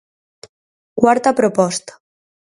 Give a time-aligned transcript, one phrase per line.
[0.99, 1.91] Cuarta proposta.